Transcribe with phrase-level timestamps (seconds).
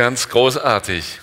[0.00, 1.20] Ganz großartig.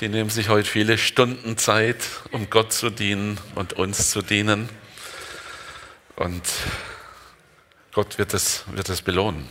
[0.00, 1.98] Die nehmen sich heute viele Stunden Zeit,
[2.32, 4.68] um Gott zu dienen und uns zu dienen.
[6.16, 6.42] Und
[7.92, 9.48] Gott wird es, wird belohnen.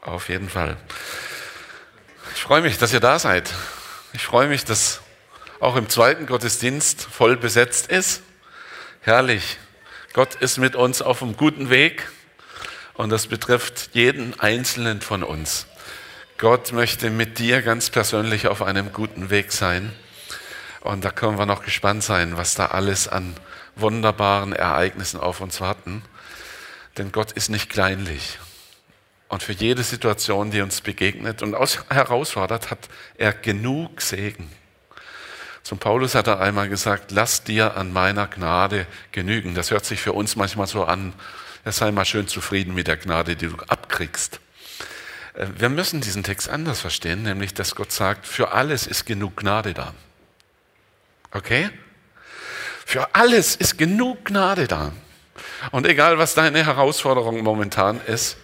[0.00, 0.76] Auf jeden Fall.
[2.34, 3.54] Ich freue mich, dass ihr da seid.
[4.12, 5.00] Ich freue mich, dass
[5.60, 8.22] auch im zweiten Gottesdienst voll besetzt ist.
[9.02, 9.58] Herrlich.
[10.12, 12.10] Gott ist mit uns auf einem guten Weg
[12.94, 15.68] und das betrifft jeden Einzelnen von uns.
[16.38, 19.92] Gott möchte mit dir ganz persönlich auf einem guten Weg sein.
[20.80, 23.34] Und da können wir noch gespannt sein, was da alles an
[23.74, 26.02] wunderbaren Ereignissen auf uns warten.
[26.98, 28.38] Denn Gott ist nicht kleinlich.
[29.28, 31.56] Und für jede Situation, die uns begegnet und
[31.88, 34.50] herausfordert, hat er genug Segen.
[35.62, 39.54] Zum Paulus hat er einmal gesagt, lass dir an meiner Gnade genügen.
[39.54, 41.14] Das hört sich für uns manchmal so an,
[41.64, 44.38] er sei mal schön zufrieden mit der Gnade, die du abkriegst.
[45.36, 49.36] Äh, wir müssen diesen Text anders verstehen, nämlich dass Gott sagt, für alles ist genug
[49.36, 49.94] Gnade da.
[51.30, 51.70] Okay?
[52.84, 54.92] Für alles ist genug Gnade da.
[55.70, 58.36] Und egal, was deine Herausforderung momentan ist,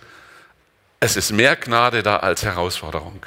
[1.01, 3.25] es ist mehr Gnade da als Herausforderung.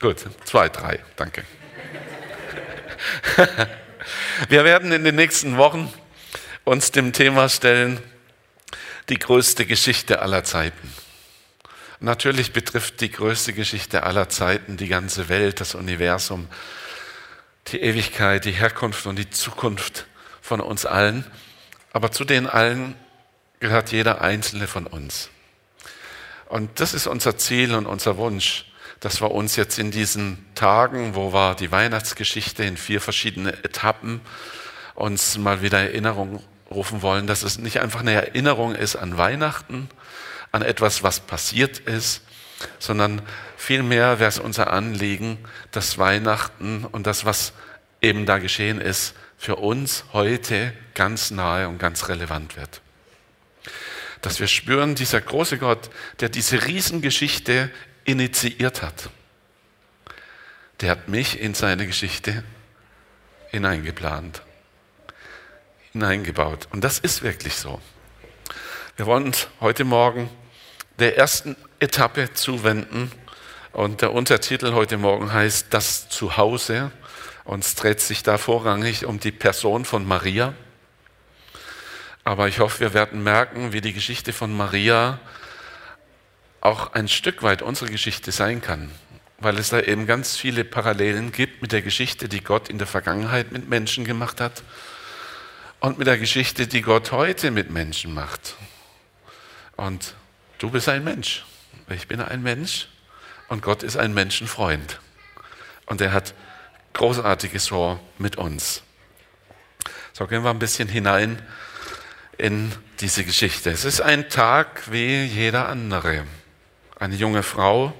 [0.00, 1.44] Gut, zwei, drei, danke.
[4.48, 5.92] Wir werden in den nächsten Wochen
[6.64, 8.00] uns dem Thema stellen,
[9.08, 10.92] die größte Geschichte aller Zeiten.
[12.00, 16.48] Natürlich betrifft die größte Geschichte aller Zeiten die ganze Welt, das Universum,
[17.68, 20.06] die Ewigkeit, die Herkunft und die Zukunft
[20.40, 21.24] von uns allen.
[21.92, 22.96] Aber zu den allen
[23.60, 25.30] gehört jeder einzelne von uns.
[26.48, 28.66] Und das ist unser Ziel und unser Wunsch,
[28.98, 34.20] dass wir uns jetzt in diesen Tagen, wo wir die Weihnachtsgeschichte in vier verschiedene Etappen
[34.94, 39.88] uns mal wieder Erinnerung rufen wollen, dass es nicht einfach eine Erinnerung ist an Weihnachten,
[40.50, 42.22] an etwas, was passiert ist,
[42.78, 43.22] sondern
[43.56, 45.38] vielmehr wäre es unser Anliegen,
[45.70, 47.52] dass Weihnachten und das, was
[48.00, 52.80] eben da geschehen ist, für uns heute ganz nahe und ganz relevant wird.
[54.20, 55.90] Dass wir spüren, dieser große Gott,
[56.20, 57.70] der diese Riesengeschichte
[58.04, 59.10] initiiert hat,
[60.80, 62.44] der hat mich in seine Geschichte
[63.50, 64.42] hineingeplant
[65.92, 66.68] hineingebaut.
[66.72, 67.80] Und das ist wirklich so.
[68.96, 70.28] Wir wollen uns heute Morgen
[70.98, 73.10] der ersten Etappe zuwenden.
[73.72, 76.90] Und der Untertitel heute Morgen heißt Das Zuhause.
[77.44, 80.54] Und es dreht sich da vorrangig um die Person von Maria.
[82.24, 85.18] Aber ich hoffe, wir werden merken, wie die Geschichte von Maria
[86.60, 88.92] auch ein Stück weit unsere Geschichte sein kann,
[89.38, 92.86] weil es da eben ganz viele Parallelen gibt mit der Geschichte, die Gott in der
[92.86, 94.62] Vergangenheit mit Menschen gemacht hat
[95.82, 98.54] und mit der Geschichte, die Gott heute mit Menschen macht.
[99.76, 100.14] Und
[100.58, 101.44] du bist ein Mensch.
[101.90, 102.86] Ich bin ein Mensch
[103.48, 105.00] und Gott ist ein Menschenfreund.
[105.86, 106.34] Und er hat
[106.92, 108.84] Großartiges vor mit uns.
[110.12, 111.42] So gehen wir ein bisschen hinein
[112.38, 112.70] in
[113.00, 113.70] diese Geschichte.
[113.70, 116.24] Es ist ein Tag wie jeder andere.
[116.96, 117.92] Eine junge Frau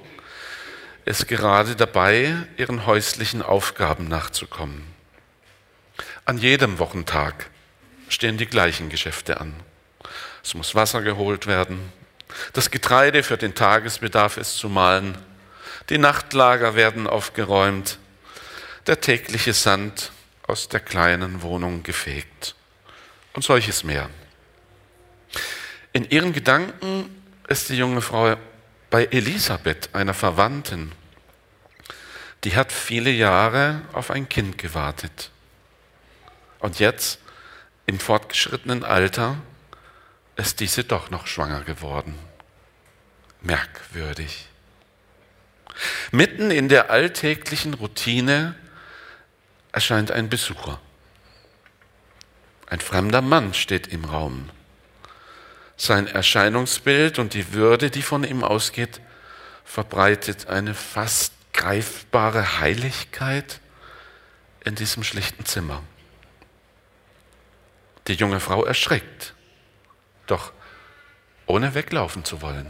[1.03, 4.85] ist gerade dabei, ihren häuslichen Aufgaben nachzukommen.
[6.23, 7.49] An jedem Wochentag
[8.13, 9.53] stehen die gleichen Geschäfte an.
[10.43, 11.91] Es muss Wasser geholt werden,
[12.53, 15.17] das Getreide für den Tagesbedarf ist zu mahlen,
[15.89, 17.99] die Nachtlager werden aufgeräumt,
[18.87, 20.11] der tägliche Sand
[20.47, 22.55] aus der kleinen Wohnung gefegt
[23.33, 24.09] und solches mehr.
[25.93, 28.35] In ihren Gedanken ist die junge Frau
[28.89, 30.91] bei Elisabeth, einer Verwandten.
[32.43, 35.31] Die hat viele Jahre auf ein Kind gewartet.
[36.59, 37.19] Und jetzt
[37.85, 39.37] im fortgeschrittenen Alter
[40.35, 42.17] ist diese doch noch schwanger geworden.
[43.41, 44.47] Merkwürdig.
[46.11, 48.55] Mitten in der alltäglichen Routine
[49.71, 50.79] erscheint ein Besucher.
[52.67, 54.49] Ein fremder Mann steht im Raum.
[55.75, 59.01] Sein Erscheinungsbild und die Würde, die von ihm ausgeht,
[59.65, 63.59] verbreitet eine fast greifbare Heiligkeit
[64.63, 65.83] in diesem schlichten Zimmer.
[68.07, 69.33] Die junge Frau erschreckt,
[70.27, 70.51] doch
[71.45, 72.67] ohne weglaufen zu wollen.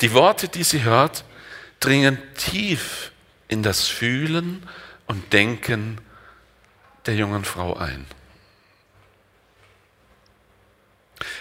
[0.00, 1.24] Die Worte, die sie hört,
[1.80, 3.12] dringen tief
[3.48, 4.68] in das Fühlen
[5.06, 6.00] und Denken
[7.06, 8.06] der jungen Frau ein.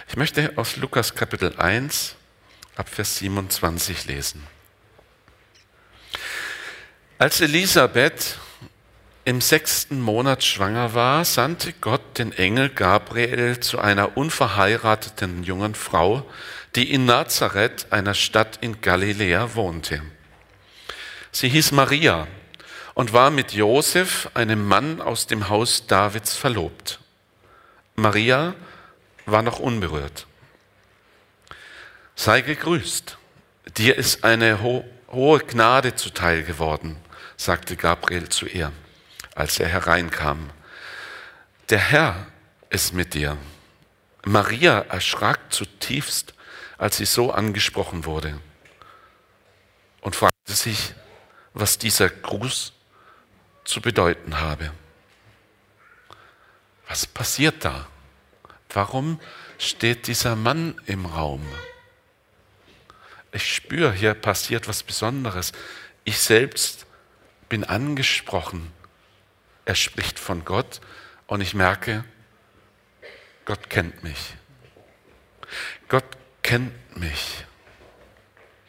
[0.07, 2.15] Ich möchte aus Lukas Kapitel 1
[2.75, 4.45] ab Vers 27 lesen.
[7.17, 8.37] Als Elisabeth
[9.23, 16.25] im sechsten Monat schwanger war, sandte Gott den Engel Gabriel zu einer unverheirateten jungen Frau,
[16.75, 20.01] die in Nazareth, einer Stadt in Galiläa, wohnte.
[21.31, 22.27] Sie hieß Maria
[22.93, 26.99] und war mit Josef, einem Mann aus dem Haus Davids, verlobt.
[27.95, 28.55] Maria
[29.25, 30.25] war noch unberührt.
[32.15, 33.17] Sei gegrüßt,
[33.77, 36.95] dir ist eine ho hohe Gnade zuteil geworden,
[37.35, 38.71] sagte Gabriel zu ihr,
[39.41, 40.51] als er hereinkam.
[41.71, 42.27] Der Herr
[42.69, 43.39] ist mit dir.
[44.23, 46.35] Maria erschrak zutiefst,
[46.77, 48.39] als sie so angesprochen wurde
[50.01, 50.93] und fragte sich,
[51.55, 52.73] was dieser Gruß
[53.63, 54.71] zu bedeuten habe.
[56.87, 57.87] Was passiert da?
[58.69, 59.19] Warum
[59.57, 61.43] steht dieser Mann im Raum?
[63.31, 65.51] Ich spüre, hier passiert was Besonderes.
[66.03, 66.85] Ich selbst
[67.49, 68.71] bin angesprochen.
[69.71, 70.81] Er spricht von Gott
[71.27, 72.03] und ich merke,
[73.45, 74.35] Gott kennt mich.
[75.87, 76.03] Gott
[76.43, 77.45] kennt mich.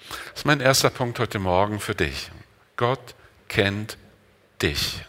[0.09, 2.31] Das ist mein erster Punkt heute Morgen für dich.
[2.77, 3.17] Gott
[3.49, 3.99] kennt
[4.63, 5.05] dich.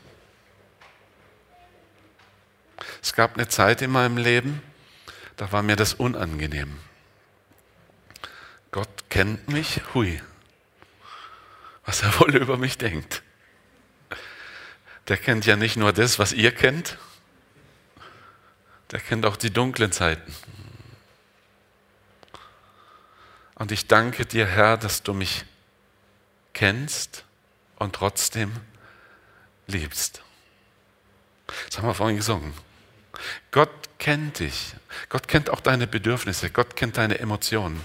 [3.04, 4.64] Es gab eine Zeit in meinem Leben,
[5.38, 6.76] da war mir das unangenehm.
[8.72, 10.20] Gott kennt mich, hui,
[11.86, 13.22] was er wohl über mich denkt.
[15.08, 16.98] Der kennt ja nicht nur das, was ihr kennt,
[18.92, 20.34] der kennt auch die dunklen Zeiten.
[23.56, 25.46] Und ich danke dir, Herr, dass du mich
[26.54, 27.26] kennst
[27.78, 28.52] und trotzdem
[29.68, 30.22] liebst.
[31.68, 32.54] Das haben wir vorhin gesungen.
[33.52, 33.70] Gott
[34.00, 34.76] kennt dich.
[35.10, 36.50] Gott kennt auch deine Bedürfnisse.
[36.50, 37.84] Gott kennt deine Emotionen.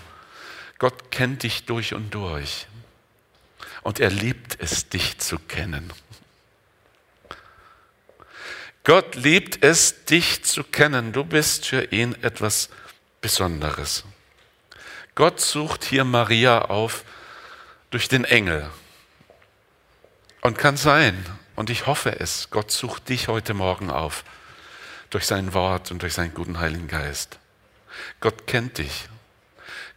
[0.79, 2.67] Gott kennt dich durch und durch.
[3.83, 5.93] Und er liebt es, dich zu kennen.
[8.89, 11.13] Gott liebt es, dich zu kennen.
[11.13, 12.71] Du bist für ihn etwas
[13.21, 14.05] Besonderes.
[15.15, 17.05] Gott sucht hier Maria auf
[17.91, 18.71] durch den Engel.
[20.41, 21.23] Und kann sein,
[21.55, 24.25] und ich hoffe es, Gott sucht dich heute Morgen auf
[25.11, 27.39] durch sein Wort und durch seinen guten Heiligen Geist.
[28.21, 29.11] Gott kennt dich.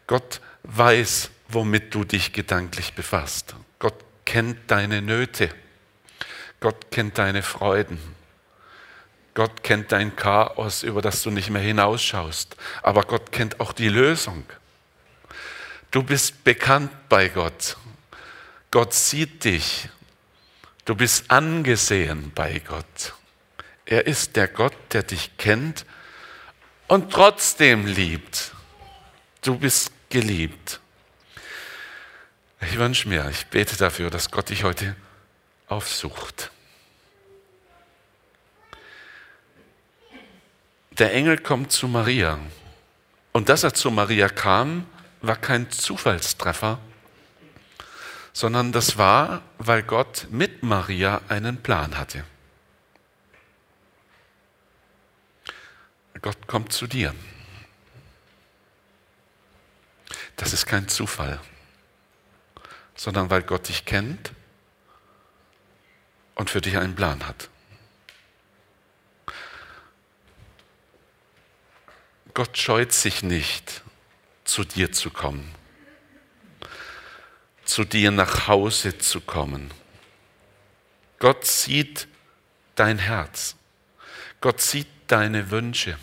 [0.05, 3.55] Gott weiß, womit du dich gedanklich befasst.
[3.79, 5.49] Gott kennt deine Nöte.
[6.59, 8.19] Gott kennt deine Freuden.
[9.33, 12.55] Gott kennt dein Chaos, über das du nicht mehr hinausschaust.
[12.83, 14.43] Aber Gott kennt auch die Lösung.
[15.89, 17.77] Du bist bekannt bei Gott.
[18.71, 19.89] Gott sieht dich
[20.85, 23.13] Du bist angesehen bei Gott.
[23.85, 25.85] Er ist der Gott, der dich kennt
[26.87, 28.51] und trotzdem liebt.
[29.41, 30.79] Du bist geliebt.
[32.61, 34.95] Ich wünsche mir, ich bete dafür, dass Gott dich heute
[35.67, 36.51] aufsucht.
[41.01, 42.37] Der Engel kommt zu Maria.
[43.31, 44.85] Und dass er zu Maria kam,
[45.23, 46.77] war kein Zufallstreffer,
[48.33, 52.23] sondern das war, weil Gott mit Maria einen Plan hatte.
[56.21, 57.15] Gott kommt zu dir.
[60.35, 61.39] Das ist kein Zufall,
[62.93, 64.33] sondern weil Gott dich kennt
[66.35, 67.49] und für dich einen Plan hat.
[72.33, 73.81] Gott scheut sich nicht,
[74.43, 75.53] zu dir zu kommen
[77.71, 79.71] zu dir nach Hause zu kommen.
[81.19, 82.09] Gott sieht
[82.75, 83.55] dein Herz.
[84.41, 85.97] Gott sieht deine Wünsche.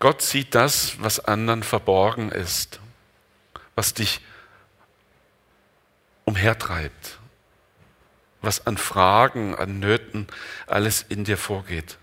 [0.00, 2.80] Gott sieht das, was anderen verborgen ist,
[3.76, 4.20] was dich
[6.24, 7.20] umhertreibt,
[8.40, 10.26] was an Fragen, an Nöten
[10.66, 11.96] alles in dir vorgeht.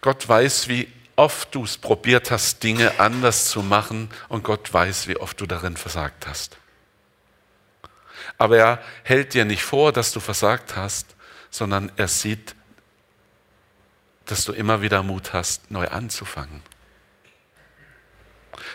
[0.00, 5.08] Gott weiß, wie oft du es probiert hast, Dinge anders zu machen und Gott weiß,
[5.08, 6.56] wie oft du darin versagt hast.
[8.38, 11.14] Aber er hält dir nicht vor, dass du versagt hast,
[11.50, 12.54] sondern er sieht,
[14.24, 16.62] dass du immer wieder Mut hast, neu anzufangen.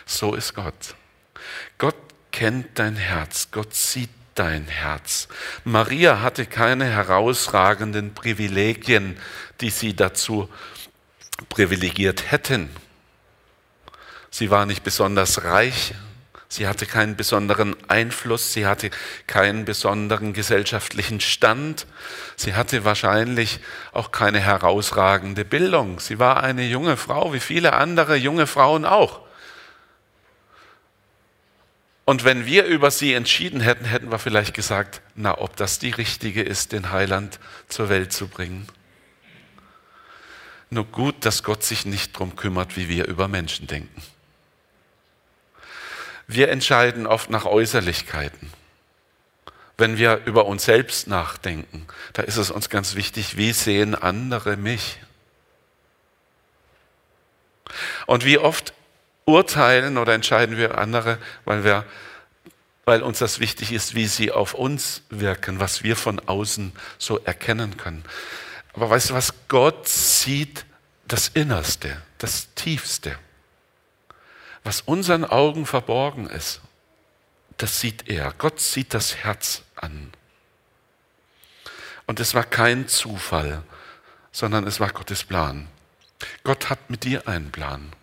[0.05, 0.95] So ist Gott.
[1.77, 1.95] Gott
[2.31, 5.27] kennt dein Herz, Gott sieht dein Herz.
[5.63, 9.17] Maria hatte keine herausragenden Privilegien,
[9.61, 10.49] die sie dazu
[11.49, 12.69] privilegiert hätten.
[14.29, 15.93] Sie war nicht besonders reich,
[16.49, 18.89] sie hatte keinen besonderen Einfluss, sie hatte
[19.27, 21.87] keinen besonderen gesellschaftlichen Stand,
[22.35, 23.59] sie hatte wahrscheinlich
[23.93, 25.99] auch keine herausragende Bildung.
[25.99, 29.21] Sie war eine junge Frau, wie viele andere junge Frauen auch.
[32.05, 35.89] Und wenn wir über sie entschieden hätten, hätten wir vielleicht gesagt, na, ob das die
[35.89, 38.67] richtige ist, den Heiland zur Welt zu bringen.
[40.69, 44.01] Nur gut, dass Gott sich nicht darum kümmert, wie wir über Menschen denken.
[46.27, 48.51] Wir entscheiden oft nach Äußerlichkeiten.
[49.77, 54.55] Wenn wir über uns selbst nachdenken, da ist es uns ganz wichtig, wie sehen andere
[54.55, 54.99] mich?
[58.05, 58.73] Und wie oft
[59.25, 61.83] urteilen oder entscheiden wir andere, weil, wir,
[62.85, 67.19] weil uns das wichtig ist, wie sie auf uns wirken, was wir von außen so
[67.19, 68.05] erkennen können.
[68.75, 69.33] Aber weißt du was?
[69.47, 70.65] Gott sieht
[71.07, 73.17] das Innerste, das Tiefste.
[74.63, 76.61] Was unseren Augen verborgen ist,
[77.57, 78.33] das sieht er.
[78.37, 80.11] Gott sieht das Herz an.
[82.05, 83.63] Und es war kein Zufall,
[84.31, 85.67] sondern es war Gottes Plan.
[86.43, 87.93] Gott hat mit dir einen Plan.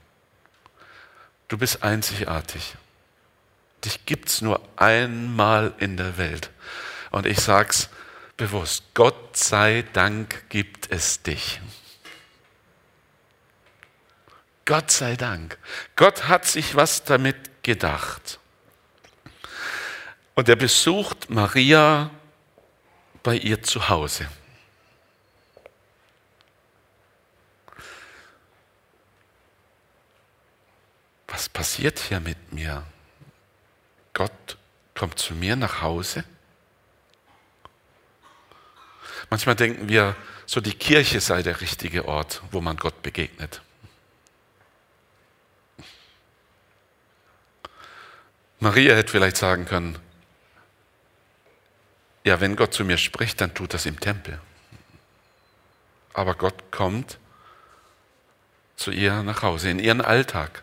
[1.49, 2.76] Du bist einzigartig.
[3.85, 6.50] Dich gibt es nur einmal in der Welt.
[7.11, 7.88] Und ich sage es
[8.43, 11.61] bewusst, Gott sei Dank gibt es dich.
[14.65, 15.59] Gott sei Dank.
[15.95, 18.41] Gott hat sich was damit gedacht.
[20.35, 22.11] Und er besucht Maria
[23.23, 24.27] bei ihr zu Hause.
[31.29, 32.85] Was passiert hier mit mir?
[34.15, 34.57] Gott
[34.95, 36.25] kommt zu mir nach Hause.
[39.33, 43.62] Manchmal denken wir, so die Kirche sei der richtige Ort, wo man Gott begegnet.
[48.61, 49.99] Maria hätte vielleicht sagen können,
[52.25, 54.39] ja, wenn Gott zu mir spricht, dann tut das im Tempel.
[56.12, 57.17] Aber Gott kommt
[58.77, 60.62] zu ihr nach Hause, in ihren Alltag.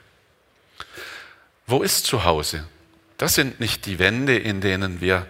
[1.66, 2.68] Wo ist zu Hause?
[3.18, 5.26] Das sind nicht die Wände, in denen wir,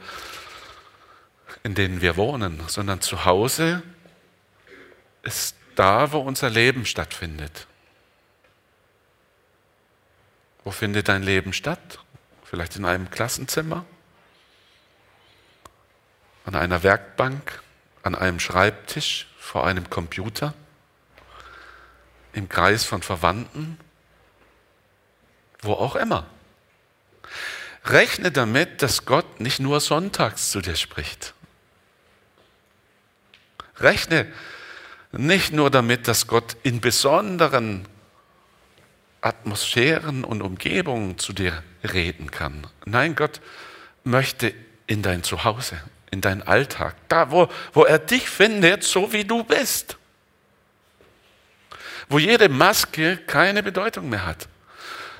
[1.69, 3.83] in denen wir wohnen, sondern zu Hause
[5.21, 7.67] ist da, wo unser Leben stattfindet.
[10.63, 11.99] Wo findet dein Leben statt?
[12.43, 13.85] Vielleicht in einem Klassenzimmer?
[16.49, 17.61] an einer Werkbank,
[18.01, 20.55] an einem Schreibtisch, vor einem Computer,
[22.33, 23.77] im Kreis von Verwandten,
[25.61, 26.25] wo auch immer.
[27.85, 31.35] Rechne damit, dass Gott nicht nur sonntags zu dir spricht.
[33.81, 34.27] Rechne
[35.11, 37.87] nicht nur damit, dass Gott in besonderen
[39.21, 42.67] Atmosphären und Umgebungen zu dir reden kann.
[42.85, 43.41] Nein, Gott
[44.03, 44.53] möchte
[44.87, 45.77] in dein Zuhause,
[46.11, 49.97] in deinen Alltag, da wo, wo er dich findet, so wie du bist.
[52.07, 54.47] Wo jede Maske keine Bedeutung mehr hat,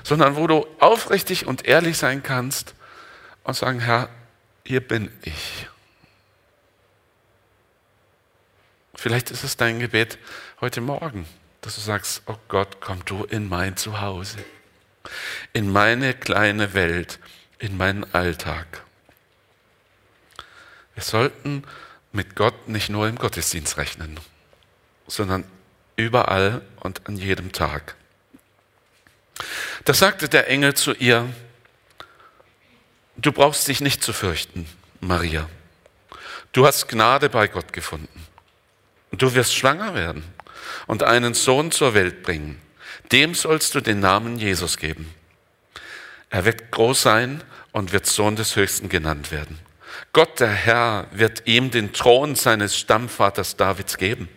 [0.02, 2.74] sondern wo du aufrichtig und ehrlich sein kannst
[3.44, 4.08] und sagen, Herr,
[4.64, 5.69] hier bin ich.
[9.00, 10.18] Vielleicht ist es dein Gebet
[10.60, 11.26] heute Morgen,
[11.62, 14.36] dass du sagst, oh Gott, komm du in mein Zuhause,
[15.54, 17.18] in meine kleine Welt,
[17.58, 18.84] in meinen Alltag.
[20.94, 21.64] Wir sollten
[22.12, 24.20] mit Gott nicht nur im Gottesdienst rechnen,
[25.06, 25.44] sondern
[25.96, 27.96] überall und an jedem Tag.
[29.86, 31.26] Da sagte der Engel zu ihr,
[33.16, 34.68] du brauchst dich nicht zu fürchten,
[35.00, 35.48] Maria.
[36.52, 38.26] Du hast Gnade bei Gott gefunden.
[39.20, 40.24] Du wirst schwanger werden
[40.86, 42.58] und einen Sohn zur Welt bringen.
[43.12, 45.14] Dem sollst du den Namen Jesus geben.
[46.30, 49.58] Er wird groß sein und wird Sohn des Höchsten genannt werden.
[50.14, 54.30] Gott der Herr wird ihm den Thron seines Stammvaters Davids geben.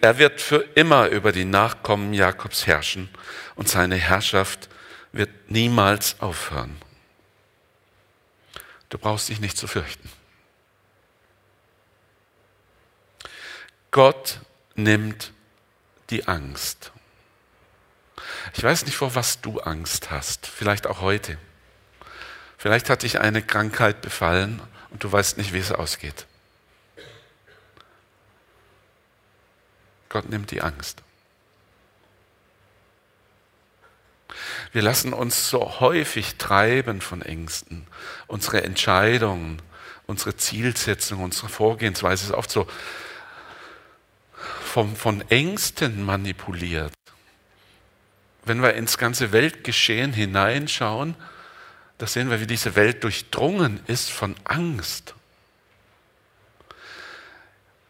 [0.00, 3.10] Er wird für immer über die Nachkommen Jakobs herrschen
[3.56, 4.70] und seine Herrschaft
[5.12, 6.76] wird niemals aufhören.
[8.88, 10.08] Du brauchst dich nicht zu fürchten.
[13.96, 14.40] Gott
[14.74, 15.32] nimmt
[16.10, 16.92] die Angst.
[18.52, 21.38] Ich weiß nicht, vor was du Angst hast, vielleicht auch heute.
[22.58, 24.60] Vielleicht hat dich eine Krankheit befallen
[24.90, 26.26] und du weißt nicht, wie es ausgeht.
[30.10, 31.02] Gott nimmt die Angst.
[34.72, 37.86] Wir lassen uns so häufig treiben von Ängsten.
[38.26, 39.62] Unsere Entscheidungen,
[40.06, 42.68] unsere Zielsetzung, unsere Vorgehensweise ist oft so
[44.76, 46.92] von, von Ängsten manipuliert.
[48.44, 51.14] Wenn wir ins ganze Weltgeschehen hineinschauen,
[51.96, 55.14] da sehen wir, wie diese Welt durchdrungen ist von Angst.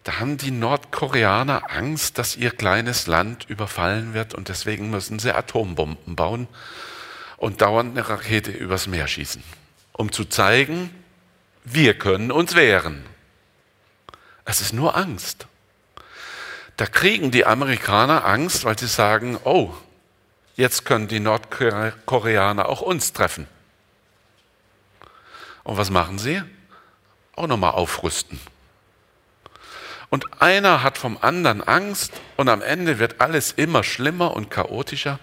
[0.05, 5.35] Da haben die Nordkoreaner Angst, dass ihr kleines Land überfallen wird und deswegen müssen sie
[5.35, 6.47] Atombomben bauen
[7.37, 9.43] und dauernd eine Rakete übers Meer schießen,
[9.93, 10.91] um zu zeigen,
[11.65, 13.05] wir können uns wehren.
[14.45, 15.49] Es ist nur Angst.
[16.77, 19.73] Da kriegen die Amerikaner Angst, weil sie sagen, oh,
[20.57, 23.47] jetzt können die Nordkoreaner auch uns treffen.
[25.65, 26.43] Und was machen sie?
[27.35, 28.39] Auch nochmal aufrüsten.
[30.11, 35.19] Und einer hat vom anderen Angst und am Ende wird alles immer schlimmer und chaotischer.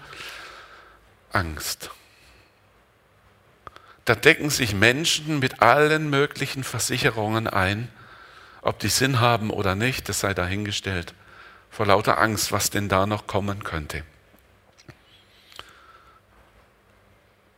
[1.32, 1.90] Angst.
[4.04, 7.88] Da decken sich Menschen mit allen möglichen Versicherungen ein,
[8.60, 11.14] ob die Sinn haben oder nicht, das sei dahingestellt,
[11.74, 14.04] vor lauter Angst, was denn da noch kommen könnte.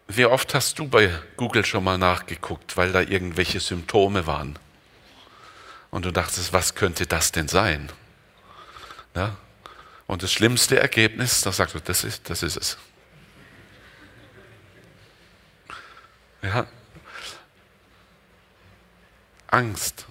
[0.08, 4.58] Wie oft hast du bei Google schon mal nachgeguckt, weil da irgendwelche Symptome waren?
[5.90, 7.92] Und du dachtest, was könnte das denn sein?
[9.14, 9.37] Ja?
[10.06, 12.78] Und das schlimmste Ergebnis, da sagst du, das ist, das ist es.
[16.40, 16.66] Ja?
[19.49, 20.06] Angst.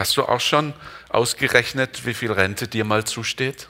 [0.00, 0.72] Hast du auch schon
[1.10, 3.68] ausgerechnet, wie viel Rente dir mal zusteht?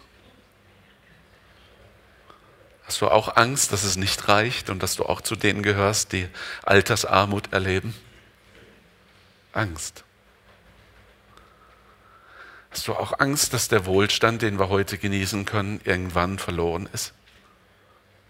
[2.84, 6.12] Hast du auch Angst, dass es nicht reicht und dass du auch zu denen gehörst,
[6.12, 6.28] die
[6.62, 7.96] Altersarmut erleben?
[9.52, 10.04] Angst.
[12.70, 17.12] Hast du auch Angst, dass der Wohlstand, den wir heute genießen können, irgendwann verloren ist?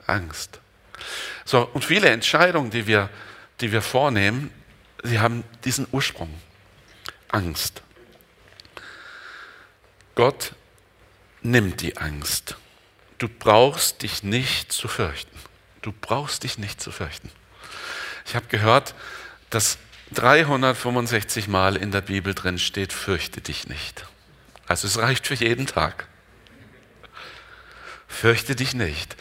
[0.07, 0.59] Angst.
[1.45, 3.11] So, und viele Entscheidungen, die wir,
[3.61, 4.51] die wir vornehmen,
[5.03, 6.33] sie haben diesen Ursprung.
[7.29, 7.83] Angst.
[10.15, 10.53] Gott
[11.43, 12.57] nimmt die Angst.
[13.19, 15.37] Du brauchst dich nicht zu fürchten.
[15.83, 17.31] Du brauchst dich nicht zu fürchten.
[18.27, 18.95] Ich habe gehört,
[19.51, 19.79] dass
[20.13, 24.05] 365 Mal in der Bibel drin steht, fürchte dich nicht.
[24.67, 26.07] Also es reicht für jeden Tag.
[28.09, 29.17] Fürchte dich nicht.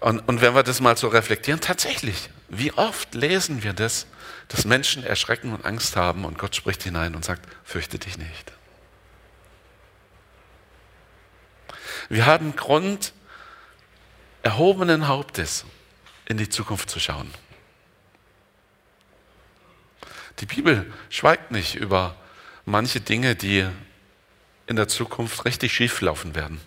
[0.00, 4.06] Und, und wenn wir das mal so reflektieren, tatsächlich, wie oft lesen wir das,
[4.48, 8.52] dass Menschen erschrecken und Angst haben und Gott spricht hinein und sagt, fürchte dich nicht.
[12.08, 13.12] Wir haben Grund,
[14.42, 15.64] erhobenen Hauptes
[16.26, 17.30] in die Zukunft zu schauen.
[20.40, 22.14] Die Bibel schweigt nicht über
[22.64, 23.66] manche Dinge, die
[24.66, 26.60] in der Zukunft richtig schief laufen werden.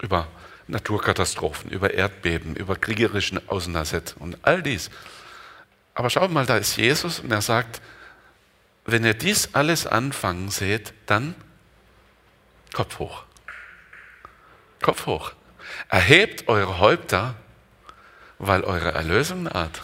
[0.00, 0.28] Über
[0.68, 4.90] Naturkatastrophen, über Erdbeben, über kriegerischen Auseinandersetzungen und all dies.
[5.94, 7.80] Aber schaut mal, da ist Jesus und er sagt,
[8.84, 11.34] wenn ihr dies alles anfangen seht, dann
[12.72, 13.24] Kopf hoch.
[14.82, 15.32] Kopf hoch.
[15.88, 17.34] Erhebt eure Häupter,
[18.38, 19.82] weil eure Erlösung naht.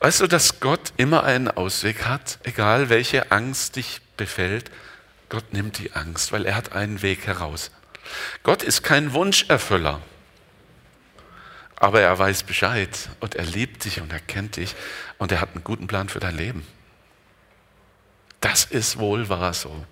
[0.00, 4.70] Weißt du, dass Gott immer einen Ausweg hat, egal welche Angst dich befällt?
[5.28, 7.70] Gott nimmt die Angst, weil er hat einen Weg heraus.
[8.42, 10.02] Gott ist kein Wunscherfüller,
[11.76, 14.74] aber er weiß Bescheid und er liebt dich und er kennt dich
[15.18, 16.66] und er hat einen guten Plan für dein Leben.
[18.40, 19.86] Das ist wohl wahr so.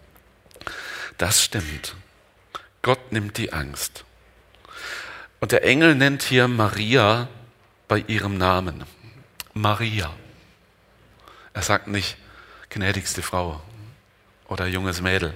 [1.18, 1.94] Das stimmt.
[2.82, 4.04] Gott nimmt die Angst.
[5.40, 7.28] Und der Engel nennt hier Maria
[7.88, 8.84] bei ihrem Namen.
[9.54, 10.12] Maria.
[11.52, 12.16] Er sagt nicht
[12.70, 13.60] gnädigste Frau
[14.48, 15.34] oder junges Mädel.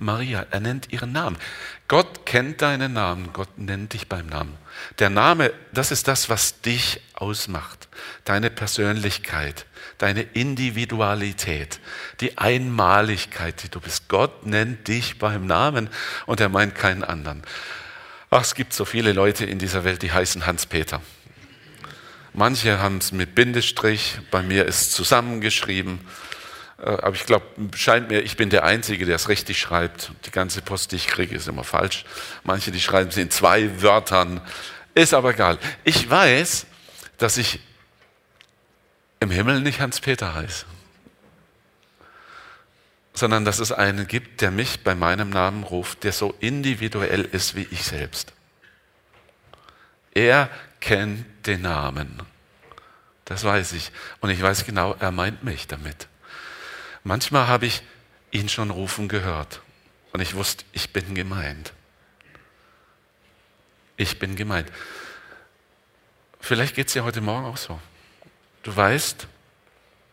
[0.00, 1.36] Maria, er nennt ihren Namen.
[1.86, 4.56] Gott kennt deinen Namen, Gott nennt dich beim Namen.
[4.98, 7.88] Der Name, das ist das, was dich ausmacht,
[8.24, 9.66] deine Persönlichkeit,
[9.98, 11.80] deine Individualität,
[12.20, 14.08] die Einmaligkeit, die du bist.
[14.08, 15.90] Gott nennt dich beim Namen
[16.26, 17.42] und er meint keinen anderen.
[18.30, 21.02] Ach, es gibt so viele Leute in dieser Welt, die heißen Hans-Peter.
[22.32, 26.00] Manche haben es mit Bindestrich, bei mir ist es zusammengeschrieben.
[26.80, 30.12] Äh, aber ich glaube, scheint mir, ich bin der Einzige, der es richtig schreibt.
[30.26, 32.04] Die ganze Post, die ich kriege, ist immer falsch.
[32.44, 34.40] Manche, die schreiben es in zwei Wörtern.
[34.94, 35.58] Ist aber egal.
[35.84, 36.66] Ich weiß,
[37.18, 37.60] dass ich
[39.20, 40.64] im Himmel nicht Hans-Peter heiße,
[43.12, 47.54] sondern dass es einen gibt, der mich bei meinem Namen ruft, der so individuell ist
[47.54, 48.32] wie ich selbst.
[50.14, 50.48] Er
[50.80, 52.22] kennt den Namen.
[53.26, 53.92] Das weiß ich.
[54.20, 56.08] Und ich weiß genau, er meint mich damit.
[57.04, 57.82] Manchmal habe ich
[58.30, 59.60] ihn schon rufen gehört
[60.12, 61.72] und ich wusste, ich bin gemeint.
[63.96, 64.70] Ich bin gemeint.
[66.40, 67.80] Vielleicht geht es dir heute Morgen auch so.
[68.62, 69.26] Du weißt,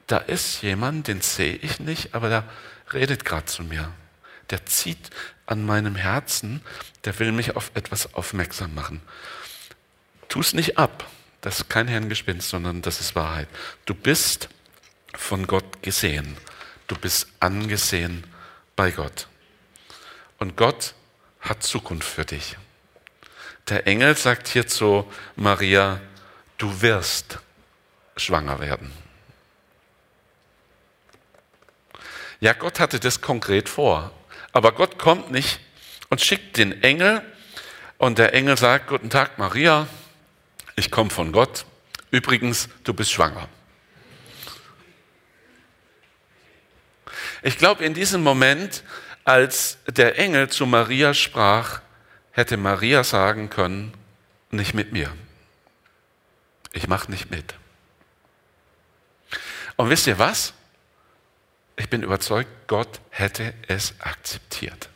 [0.08, 2.44] da ist jemand, den sehe ich nicht, aber der
[2.94, 3.92] redet gerade zu mir.
[4.50, 5.10] Der zieht
[5.46, 6.62] an meinem Herzen,
[7.04, 9.02] der will mich auf etwas aufmerksam machen.
[10.30, 11.06] Tu es nicht ab.
[11.42, 13.48] Das ist kein Hirngespinst, sondern das ist Wahrheit.
[13.86, 14.50] Du bist
[15.16, 16.38] von Gott gesehen.
[16.88, 18.26] Du bist angesehen
[18.76, 19.28] bei Gott.
[20.40, 20.94] Und Gott
[21.42, 22.58] hat Zukunft für dich.
[23.70, 26.00] Der Engel sagt hier zu Maria,
[26.58, 27.40] du wirst
[28.16, 28.92] schwanger werden.
[32.40, 34.12] Ja, Gott hatte das konkret vor.
[34.54, 35.60] Aber Gott kommt nicht
[36.10, 37.22] und schickt den Engel
[37.98, 39.88] und der Engel sagt, guten Tag Maria,
[40.76, 41.66] ich komme von Gott
[42.12, 43.50] Übrigens, du bist schwanger.
[47.42, 48.84] Ich glaube, in diesem Moment,
[49.24, 51.82] als der Engel zu Maria sprach,
[52.32, 53.94] hätte Maria sagen können,
[54.52, 55.12] nicht mit mir.
[56.74, 57.56] Ich mache nicht mit.
[59.76, 60.54] Und wisst ihr was?
[61.76, 64.90] Ich bin überzeugt, Gott hätte es akzeptiert.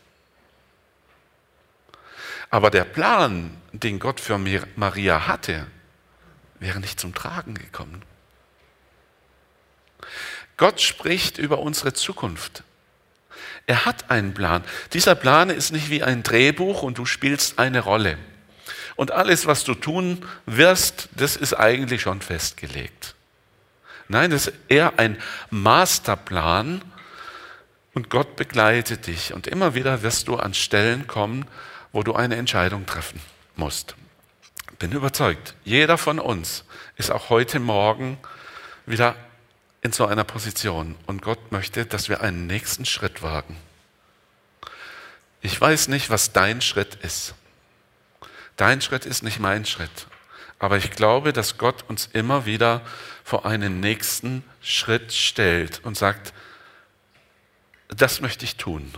[2.49, 4.37] Aber der Plan, den Gott für
[4.75, 5.67] Maria hatte,
[6.59, 8.03] wäre nicht zum Tragen gekommen.
[10.61, 12.61] Gott spricht über unsere Zukunft.
[13.65, 14.63] Er hat einen Plan.
[14.93, 18.15] Dieser Plan ist nicht wie ein Drehbuch und du spielst eine Rolle.
[18.95, 23.15] Und alles, was du tun wirst, das ist eigentlich schon festgelegt.
[24.07, 25.17] Nein, das ist eher ein
[25.49, 26.83] Masterplan
[27.95, 29.33] und Gott begleitet dich.
[29.33, 31.47] Und immer wieder wirst du an Stellen kommen,
[31.91, 33.19] wo du eine Entscheidung treffen
[33.55, 33.95] musst.
[34.77, 36.65] Bin überzeugt, jeder von uns
[36.97, 38.19] ist auch heute Morgen
[38.85, 39.15] wieder
[39.81, 40.95] in so einer Position.
[41.07, 43.57] Und Gott möchte, dass wir einen nächsten Schritt wagen.
[45.41, 47.33] Ich weiß nicht, was dein Schritt ist.
[48.57, 50.07] Dein Schritt ist nicht mein Schritt.
[50.59, 52.81] Aber ich glaube, dass Gott uns immer wieder
[53.23, 56.33] vor einen nächsten Schritt stellt und sagt,
[57.87, 58.93] das möchte ich tun.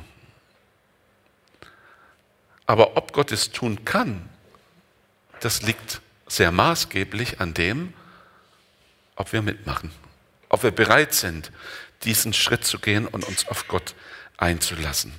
[2.65, 4.29] Aber ob Gott es tun kann,
[5.39, 7.93] das liegt sehr maßgeblich an dem,
[9.15, 9.91] ob wir mitmachen
[10.53, 11.51] ob wir bereit sind,
[12.03, 13.95] diesen Schritt zu gehen und uns auf Gott
[14.37, 15.11] einzulassen.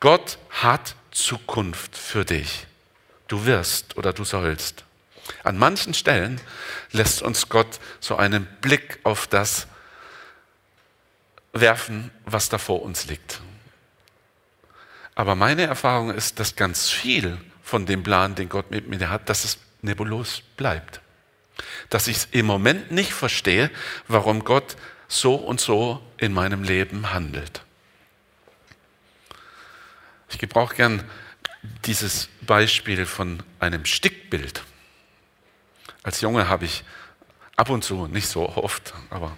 [0.00, 2.66] Gott hat Zukunft für dich.
[3.28, 4.82] Du wirst oder du sollst.
[5.44, 6.40] An manchen Stellen
[6.90, 9.68] lässt uns Gott so einen Blick auf das
[11.52, 13.40] werfen, was da vor uns liegt.
[15.14, 19.28] Aber meine Erfahrung ist, dass ganz viel von dem Plan, den Gott mit mir hat,
[19.28, 21.00] dass es nebulos bleibt
[21.88, 23.70] dass ich im Moment nicht verstehe,
[24.08, 24.76] warum Gott
[25.08, 27.62] so und so in meinem Leben handelt.
[30.30, 31.02] Ich gebrauche gern
[31.84, 34.62] dieses Beispiel von einem Stickbild.
[36.02, 36.84] Als Junge habe ich
[37.56, 39.36] ab und zu, nicht so oft, aber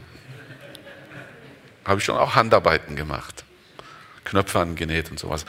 [1.84, 3.44] habe ich schon auch Handarbeiten gemacht.
[4.24, 5.44] Knöpfe angenäht und sowas.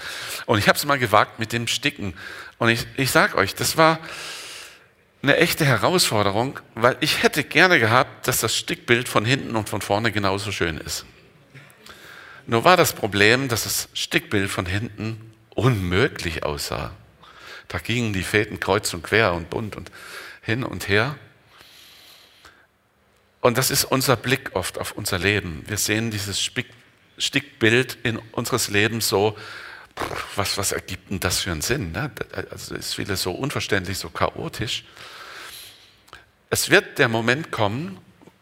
[0.48, 2.16] Und ich habe es mal gewagt mit dem Sticken.
[2.58, 4.00] Und ich, ich sage euch, das war,
[5.24, 9.82] eine echte Herausforderung, weil ich hätte gerne gehabt, dass das Stickbild von hinten und von
[9.82, 11.06] vorne genauso schön ist.
[12.46, 16.92] Nur war das Problem, dass das Stickbild von hinten unmöglich aussah.
[17.70, 19.92] Da gingen die Fäden kreuz und quer und bunt und
[20.42, 21.16] hin und her.
[23.40, 25.64] Und das ist unser Blick oft auf unser Leben.
[25.68, 26.42] Wir sehen dieses
[27.18, 29.38] Stickbild in unseres Lebens so,
[30.36, 31.94] was, was ergibt denn das für einen Sinn?
[31.94, 32.12] Ne?
[32.52, 34.84] Also ist vieles so unverständlich, so chaotisch.
[36.54, 37.98] Es wird der Moment kommen,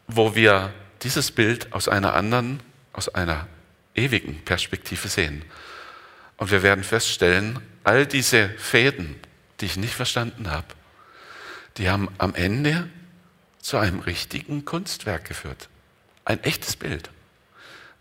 [0.05, 2.59] wo wir dieses Bild aus einer anderen,
[2.91, 3.47] aus einer
[3.95, 5.45] ewigen Perspektive sehen.
[6.35, 9.17] Und wir werden feststellen, all diese Fäden,
[9.61, 10.67] die ich nicht verstanden habe,
[11.77, 12.89] die haben am Ende
[13.61, 15.69] zu einem richtigen Kunstwerk geführt.
[16.25, 17.09] Ein echtes Bild.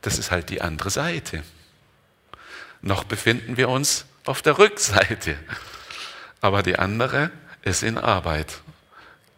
[0.02, 1.44] Das ist halt die andere Seite.
[2.82, 5.36] Noch befinden wir uns auf der Rückseite,
[6.40, 7.30] aber die andere
[7.62, 8.58] ist in Arbeit.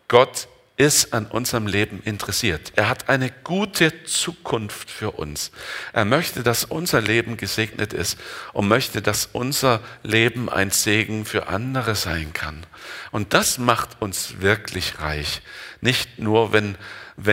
[0.08, 2.72] Gott ist an unserem Leben interessiert.
[2.76, 5.50] Er hat eine gute Zukunft für uns.
[5.92, 8.18] Er möchte, dass unser Leben gesegnet ist
[8.52, 12.64] und möchte, dass unser Leben ein Segen für andere sein kann.
[13.10, 15.42] Und das macht uns wirklich reich.
[15.82, 16.76] Nicht nur, wenn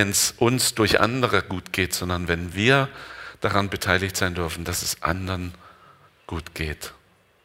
[0.10, 2.89] es uns durch andere gut geht, sondern wenn wir
[3.39, 5.54] daran beteiligt sein dürfen, dass es anderen
[6.28, 6.93] gut geht,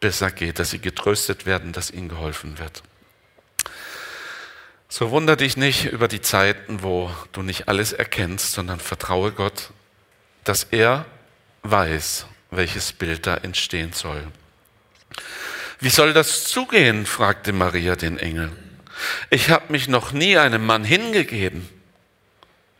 [0.00, 2.82] besser geht, dass sie getröstet werden, dass ihnen geholfen wird.
[4.96, 9.70] So wunder dich nicht über die Zeiten, wo du nicht alles erkennst, sondern vertraue Gott,
[10.44, 11.04] dass er
[11.64, 14.22] weiß, welches Bild da entstehen soll.
[15.80, 17.06] Wie soll das zugehen?
[17.06, 18.52] fragte Maria den Engel.
[19.30, 21.68] Ich habe mich noch nie einem Mann hingegeben.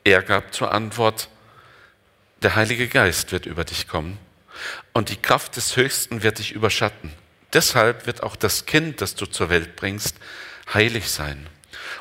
[0.04, 1.28] Er gab zur Antwort,
[2.42, 4.18] der Heilige Geist wird über dich kommen
[4.92, 7.12] und die Kraft des Höchsten wird dich überschatten.
[7.52, 10.14] Deshalb wird auch das Kind, das du zur Welt bringst,
[10.72, 11.48] heilig sein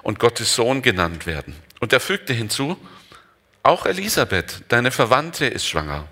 [0.02, 1.56] und Gottes Sohn genannt werden.
[1.80, 2.78] Und er fügte hinzu,
[3.62, 6.08] auch Elisabeth, deine Verwandte, ist schwanger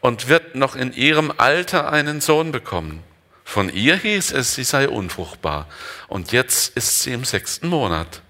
[0.00, 3.02] und wird noch in ihrem Alter einen Sohn bekommen.
[3.44, 5.68] Von ihr hieß es, sie sei unfruchtbar.
[6.08, 8.22] Und jetzt ist sie im sechsten Monat.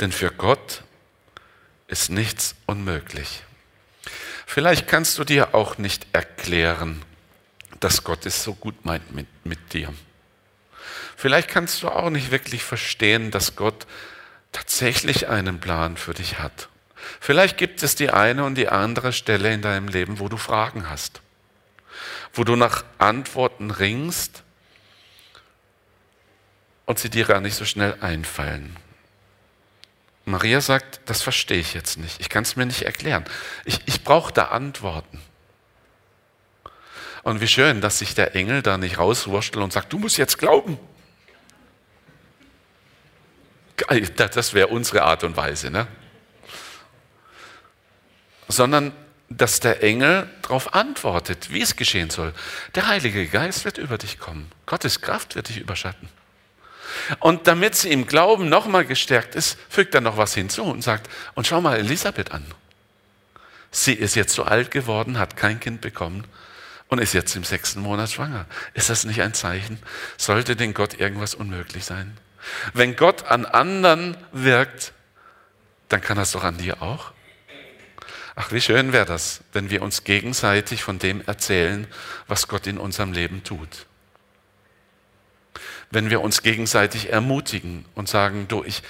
[0.00, 0.82] Denn für Gott
[1.88, 3.42] ist nichts unmöglich.
[4.46, 7.02] Vielleicht kannst du dir auch nicht erklären,
[7.78, 9.92] dass Gott es so gut meint mit, mit dir.
[11.16, 13.86] Vielleicht kannst du auch nicht wirklich verstehen, dass Gott
[14.52, 16.68] tatsächlich einen Plan für dich hat.
[17.20, 20.88] Vielleicht gibt es die eine und die andere Stelle in deinem Leben, wo du Fragen
[20.88, 21.20] hast,
[22.32, 24.42] wo du nach Antworten ringst
[26.86, 28.76] und sie dir gar nicht so schnell einfallen.
[30.24, 33.24] Maria sagt, das verstehe ich jetzt nicht, ich kann es mir nicht erklären.
[33.64, 35.20] Ich, ich brauche da Antworten.
[37.22, 40.38] Und wie schön, dass sich der Engel da nicht rauswurschtelt und sagt, du musst jetzt
[40.38, 40.78] glauben.
[44.16, 45.70] Das wäre unsere Art und Weise.
[45.70, 45.86] Ne?
[48.50, 48.92] sondern
[49.28, 52.32] dass der Engel darauf antwortet, wie es geschehen soll.
[52.74, 54.50] Der Heilige Geist wird über dich kommen.
[54.66, 56.08] Gottes Kraft wird dich überschatten.
[57.20, 61.08] Und damit sie im Glauben nochmal gestärkt ist, fügt er noch was hinzu und sagt,
[61.34, 62.44] und schau mal Elisabeth an.
[63.70, 66.24] Sie ist jetzt so alt geworden, hat kein Kind bekommen
[66.90, 68.46] und ist jetzt im sechsten Monat schwanger.
[68.74, 69.78] Ist das nicht ein Zeichen?
[70.16, 72.18] Sollte denn Gott irgendwas unmöglich sein?
[72.74, 74.92] Wenn Gott an anderen wirkt,
[75.88, 77.12] dann kann es doch an dir auch.
[78.34, 81.86] Ach, wie schön wäre das, wenn wir uns gegenseitig von dem erzählen,
[82.26, 83.86] was Gott in unserem Leben tut.
[85.90, 88.82] Wenn wir uns gegenseitig ermutigen und sagen, du, ich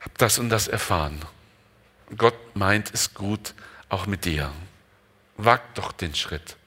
[0.00, 1.20] habe das und das erfahren.
[2.16, 3.54] Gott meint es gut,
[3.88, 4.50] auch mit dir.
[5.36, 6.57] Wag doch den Schritt.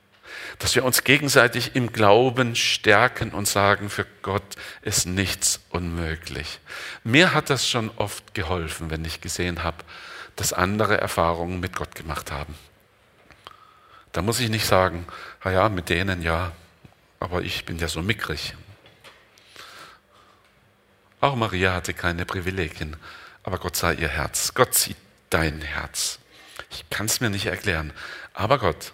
[0.60, 6.60] Dass wir uns gegenseitig im Glauben stärken und sagen, für Gott ist nichts unmöglich.
[7.04, 9.78] Mir hat das schon oft geholfen, wenn ich gesehen habe,
[10.36, 12.56] dass andere Erfahrungen mit Gott gemacht haben.
[14.12, 15.06] Da muss ich nicht sagen,
[15.46, 16.52] ja, mit denen ja,
[17.20, 18.56] aber ich bin ja so mickrig.
[21.22, 22.98] Auch Maria hatte keine Privilegien,
[23.44, 24.54] aber Gott sah ihr Herz.
[24.54, 24.98] Gott sieht
[25.30, 26.20] dein Herz.
[26.72, 27.94] Ich kann es mir nicht erklären,
[28.34, 28.92] aber Gott,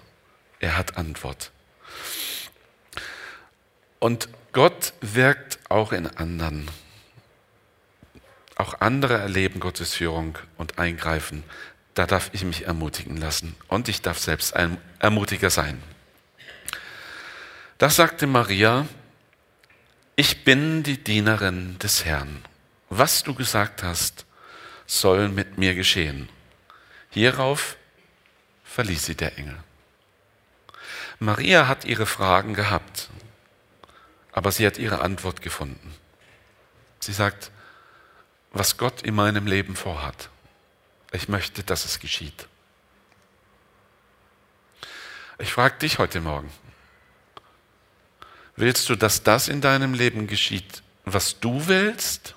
[0.60, 1.52] er hat Antwort.
[4.00, 6.70] Und Gott wirkt auch in anderen.
[8.56, 11.44] Auch andere erleben Gottes Führung und Eingreifen.
[11.94, 15.82] Da darf ich mich ermutigen lassen und ich darf selbst ein Ermutiger sein.
[17.78, 18.88] Das sagte Maria,
[20.16, 22.44] ich bin die Dienerin des Herrn.
[22.90, 24.26] Was du gesagt hast,
[24.88, 26.30] soll mit mir geschehen.
[27.12, 27.78] Hierauf
[28.64, 29.58] verließ sie der Engel.
[31.20, 33.10] Maria hat ihre Fragen gehabt,
[34.32, 35.96] aber sie hat ihre Antwort gefunden.
[37.00, 37.52] Sie sagt,
[38.52, 40.30] was Gott in meinem Leben vorhat.
[41.12, 42.48] Ich möchte, dass es geschieht.
[45.40, 46.52] Ich frage dich heute Morgen,
[48.56, 52.37] willst du, dass das in deinem Leben geschieht, was du willst?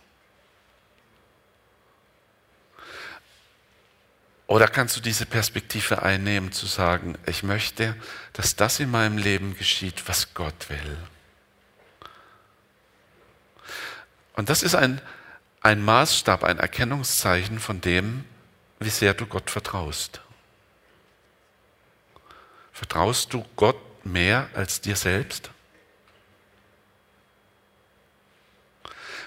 [4.50, 7.94] Oder kannst du diese Perspektive einnehmen, zu sagen, ich möchte,
[8.32, 10.96] dass das in meinem Leben geschieht, was Gott will?
[14.32, 15.00] Und das ist ein,
[15.60, 18.24] ein Maßstab, ein Erkennungszeichen von dem,
[18.80, 20.20] wie sehr du Gott vertraust.
[22.72, 25.50] Vertraust du Gott mehr als dir selbst?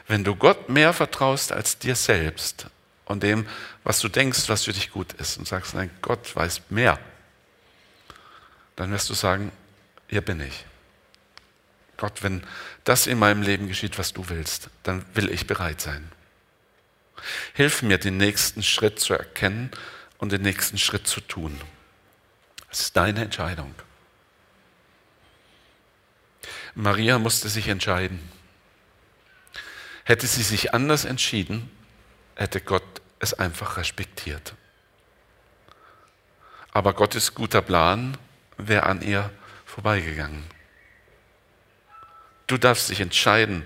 [0.06, 2.68] Wenn du Gott mehr vertraust als dir selbst
[3.14, 3.48] und dem,
[3.84, 7.00] was du denkst, was für dich gut ist, und sagst, nein, Gott weiß mehr,
[8.76, 9.52] dann wirst du sagen,
[10.10, 10.66] hier bin ich.
[11.96, 12.44] Gott, wenn
[12.84, 16.12] das in meinem Leben geschieht, was du willst, dann will ich bereit sein.
[17.54, 19.70] Hilf mir, den nächsten Schritt zu erkennen
[20.18, 21.62] und den nächsten Schritt zu tun.
[22.72, 23.74] Es ist deine Entscheidung.
[26.74, 28.20] Maria musste sich entscheiden.
[30.04, 31.70] Hätte sie sich anders entschieden,
[32.36, 34.54] hätte Gott es einfach respektiert.
[36.72, 38.18] Aber Gottes guter Plan
[38.58, 39.32] wäre an ihr
[39.66, 40.44] vorbeigegangen.
[42.48, 43.64] Du darfst dich entscheiden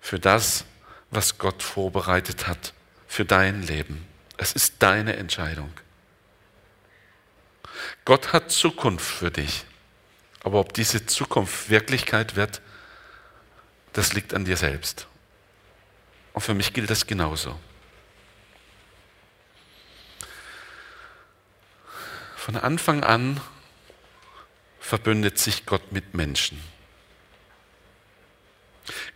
[0.00, 0.64] für das,
[1.10, 2.74] was Gott vorbereitet hat
[3.06, 4.06] für dein Leben.
[4.36, 5.72] Es ist deine Entscheidung.
[8.04, 9.64] Gott hat Zukunft für dich.
[10.42, 12.60] Aber ob diese Zukunft Wirklichkeit wird,
[13.94, 15.06] das liegt an dir selbst.
[16.34, 17.58] Und für mich gilt das genauso.
[22.44, 23.40] Von Anfang an
[24.78, 26.62] verbündet sich Gott mit Menschen.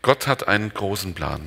[0.00, 1.42] Gott hat einen großen Plan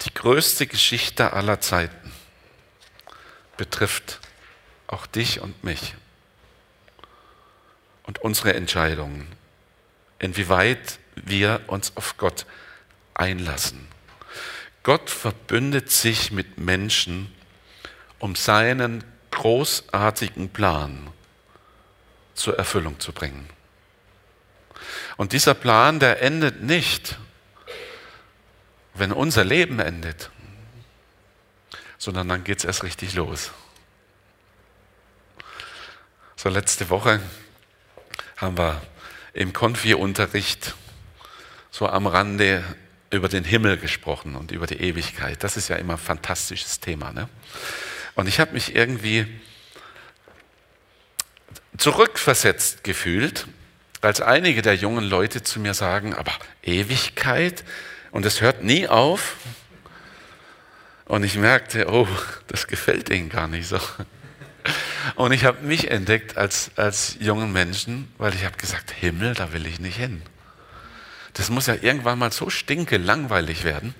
[0.00, 2.12] die größte Geschichte aller Zeiten
[3.58, 4.20] betrifft
[4.86, 5.94] auch dich und mich
[8.04, 9.26] und unsere Entscheidungen,
[10.18, 12.46] inwieweit wir uns auf Gott
[13.12, 13.88] einlassen.
[14.82, 17.30] Gott verbündet sich mit Menschen,
[18.18, 19.04] um seinen
[19.34, 21.10] großartigen Plan
[22.34, 23.48] zur Erfüllung zu bringen.
[25.16, 27.16] Und dieser Plan, der endet nicht
[28.94, 30.30] wenn unser Leben endet,
[31.98, 33.50] sondern dann geht es erst richtig los.
[36.36, 37.20] So letzte Woche
[38.36, 38.80] haben wir
[39.32, 40.74] im Konfi-Unterricht
[41.70, 42.62] so am Rande
[43.10, 45.42] über den Himmel gesprochen und über die Ewigkeit.
[45.42, 47.12] Das ist ja immer ein fantastisches Thema.
[47.12, 47.28] Ne?
[48.14, 49.26] Und ich habe mich irgendwie
[51.76, 53.46] zurückversetzt gefühlt,
[54.00, 57.64] als einige der jungen Leute zu mir sagen, aber Ewigkeit
[58.10, 59.36] und es hört nie auf.
[61.06, 62.08] Und ich merkte, oh,
[62.46, 63.80] das gefällt ihnen gar nicht so.
[65.16, 69.52] Und ich habe mich entdeckt als, als jungen Menschen, weil ich habe gesagt, Himmel, da
[69.52, 70.22] will ich nicht hin.
[71.34, 73.94] Das muss ja irgendwann mal so stinke langweilig werden,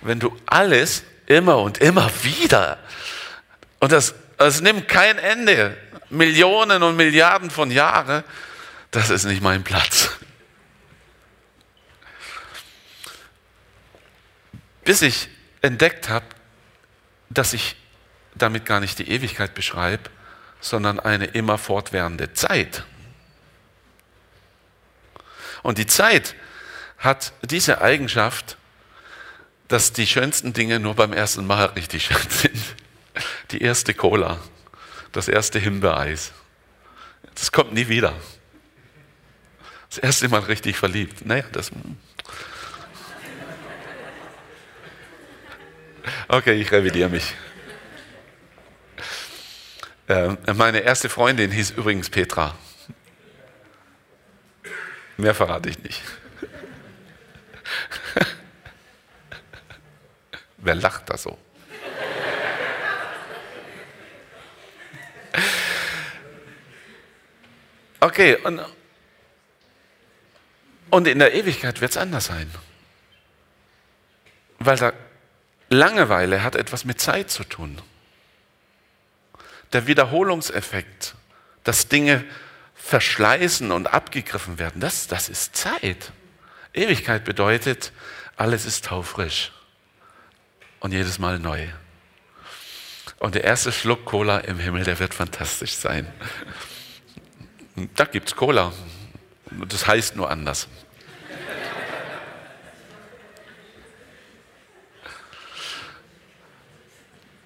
[0.00, 2.78] wenn du alles immer und immer wieder
[3.80, 5.76] und das, das nimmt kein Ende,
[6.10, 8.22] Millionen und Milliarden von Jahren,
[8.90, 10.10] das ist nicht mein Platz.
[14.84, 15.28] Bis ich
[15.62, 16.26] entdeckt habe,
[17.30, 17.76] dass ich
[18.34, 20.10] damit gar nicht die Ewigkeit beschreibe,
[20.60, 22.84] sondern eine immer fortwährende Zeit.
[25.62, 26.34] Und die Zeit
[26.98, 28.56] hat diese Eigenschaft,
[29.70, 32.60] dass die schönsten Dinge nur beim ersten Mal richtig schön sind.
[33.52, 34.38] Die erste Cola,
[35.12, 36.32] das erste Himbeereis.
[37.36, 38.12] Das kommt nie wieder.
[39.88, 41.24] Das erste Mal richtig verliebt.
[41.24, 41.70] Naja, das.
[46.28, 47.34] Okay, ich revidiere mich.
[50.08, 52.56] Ähm, meine erste Freundin hieß übrigens Petra.
[55.16, 56.02] Mehr verrate ich nicht.
[60.60, 61.38] Wer lacht da so?
[68.00, 68.60] Okay, und,
[70.90, 72.50] und in der Ewigkeit wird es anders sein.
[74.58, 74.92] Weil da
[75.68, 77.80] Langeweile hat etwas mit Zeit zu tun.
[79.72, 81.14] Der Wiederholungseffekt,
[81.64, 82.24] dass Dinge
[82.74, 86.12] verschleißen und abgegriffen werden, das, das ist Zeit.
[86.72, 87.92] Ewigkeit bedeutet,
[88.36, 89.52] alles ist taufrisch
[90.80, 91.68] und jedes Mal neu.
[93.18, 96.10] Und der erste Schluck Cola im Himmel, der wird fantastisch sein.
[97.94, 98.72] Da gibt es Cola.
[99.68, 100.68] Das heißt nur anders.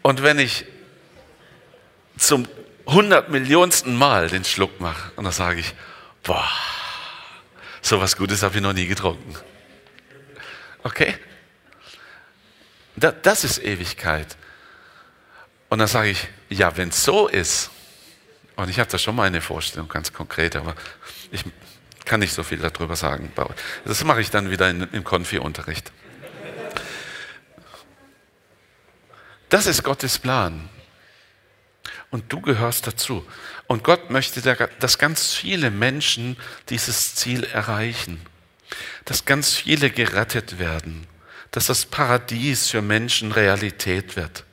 [0.02, 0.66] Und wenn ich
[2.18, 2.46] zum
[2.86, 5.74] 100 Millionsten Mal den Schluck mache und dann sage ich,
[6.22, 6.48] boah,
[7.80, 9.34] so was Gutes habe ich noch nie getrunken.
[10.82, 11.13] Okay?
[12.96, 14.36] Das ist Ewigkeit.
[15.68, 17.70] Und dann sage ich, ja, wenn es so ist,
[18.56, 20.76] und ich habe da schon mal eine Vorstellung, ganz konkret, aber
[21.32, 21.44] ich
[22.04, 23.32] kann nicht so viel darüber sagen.
[23.84, 25.90] Das mache ich dann wieder im Konfi-Unterricht.
[29.48, 30.68] Das ist Gottes Plan.
[32.10, 33.26] Und du gehörst dazu.
[33.66, 34.40] Und Gott möchte,
[34.78, 36.36] dass ganz viele Menschen
[36.68, 38.24] dieses Ziel erreichen.
[39.04, 41.08] Dass ganz viele gerettet werden.
[41.54, 44.44] Dass das Paradies für Menschen Realität wird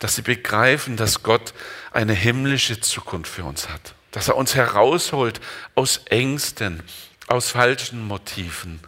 [0.00, 1.54] dass sie begreifen, dass Gott
[1.92, 3.94] eine himmlische Zukunft für uns hat.
[4.10, 5.40] Dass er uns herausholt
[5.76, 6.82] aus Ängsten,
[7.28, 8.80] aus falschen Motiven,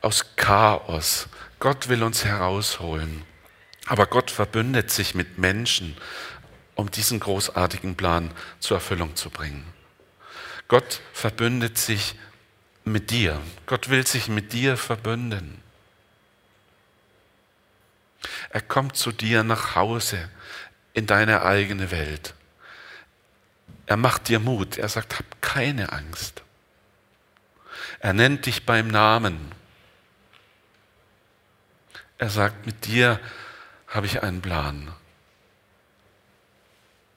[0.00, 1.28] aus Chaos.
[1.60, 3.24] Gott will uns herausholen.
[3.86, 5.96] Aber Gott verbündet sich mit Menschen,
[6.74, 9.64] um diesen großartigen Plan zur Erfüllung zu bringen.
[10.66, 12.14] Gott verbündet sich
[12.84, 13.38] mit dir.
[13.66, 15.62] Gott will sich mit dir verbünden.
[18.50, 20.28] Er kommt zu dir nach Hause
[20.94, 22.34] in deine eigene Welt.
[23.86, 24.78] Er macht dir Mut.
[24.78, 26.42] Er sagt, hab keine Angst.
[28.00, 29.52] Er nennt dich beim Namen.
[32.18, 33.20] Er sagt, mit dir
[33.86, 34.92] habe ich einen Plan.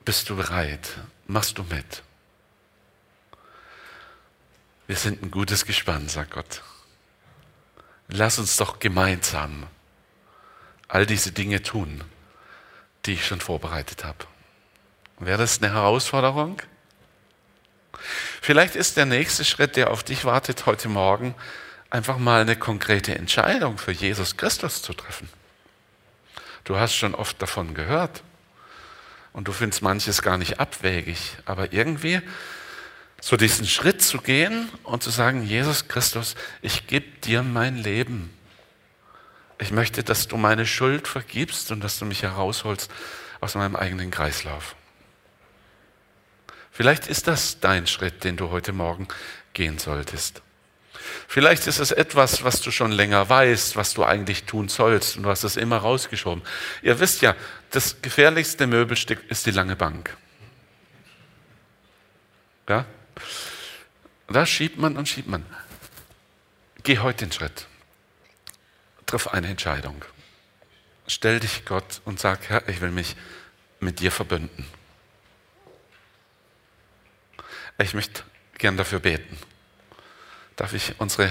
[0.05, 0.97] Bist du bereit?
[1.27, 2.03] Machst du mit?
[4.87, 6.61] Wir sind ein gutes Gespann, sagt Gott.
[8.07, 9.67] Lass uns doch gemeinsam
[10.91, 12.03] all diese Dinge tun,
[13.05, 14.25] die ich schon vorbereitet habe.
[15.19, 16.61] Wäre das eine Herausforderung?
[18.41, 21.33] Vielleicht ist der nächste Schritt, der auf dich wartet heute Morgen,
[21.89, 25.29] einfach mal eine konkrete Entscheidung für Jesus Christus zu treffen.
[26.65, 28.21] Du hast schon oft davon gehört
[29.31, 32.21] und du findest manches gar nicht abwägig, aber irgendwie
[33.21, 38.33] so diesen Schritt zu gehen und zu sagen, Jesus Christus, ich gebe dir mein Leben.
[39.61, 42.89] Ich möchte, dass du meine Schuld vergibst und dass du mich herausholst
[43.41, 44.75] aus meinem eigenen Kreislauf.
[46.71, 49.07] Vielleicht ist das dein Schritt, den du heute Morgen
[49.53, 50.41] gehen solltest.
[51.27, 55.23] Vielleicht ist es etwas, was du schon länger weißt, was du eigentlich tun sollst und
[55.23, 56.43] du hast es immer rausgeschoben.
[56.81, 57.35] Ihr wisst ja,
[57.69, 60.17] das gefährlichste Möbelstück ist die lange Bank.
[62.67, 62.85] Ja?
[64.27, 65.45] Da schiebt man und schiebt man.
[66.81, 67.67] Geh heute den Schritt.
[69.11, 70.05] Triff eine Entscheidung.
[71.05, 73.17] Stell dich Gott und sag, Herr, ich will mich
[73.81, 74.65] mit dir verbünden.
[77.77, 78.23] Ich möchte
[78.57, 79.37] gern dafür beten.
[80.55, 81.29] Darf ich unsere